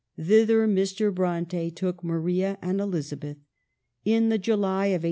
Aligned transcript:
Thither 0.19 0.67
Mr. 0.67 1.13
Bronte 1.13 1.69
took 1.69 2.03
Maria 2.03 2.57
and 2.59 2.81
Elizabeth 2.81 3.37
in 4.03 4.29
the 4.29 4.39
July 4.39 4.87
of 4.87 4.97
1824. 4.97 4.99